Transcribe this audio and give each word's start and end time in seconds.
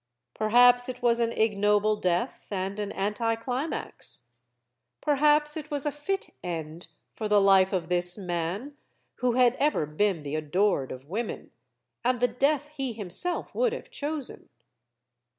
Perhaps 0.33 0.89
it 0.89 1.03
was 1.03 1.19
an 1.19 1.31
ignoble 1.31 1.95
death, 1.95 2.47
and 2.49 2.79
an 2.79 2.91
anticlimax. 2.93 4.29
Perhaps 4.99 5.55
it 5.55 5.69
was 5.69 5.85
a 5.85 5.91
fit 5.91 6.33
end 6.43 6.87
for 7.13 7.27
the 7.27 7.39
life 7.39 7.71
of 7.71 7.87
this 7.87 8.17
man, 8.17 8.75
who 9.17 9.33
had 9.33 9.55
ever 9.57 9.85
been 9.85 10.23
the 10.23 10.33
adored 10.33 10.91
of 10.91 11.05
women; 11.07 11.51
and 12.03 12.19
the 12.19 12.27
death 12.27 12.69
he 12.77 12.93
himself 12.93 13.53
would 13.53 13.73
have 13.73 13.91
chosen. 13.91 14.49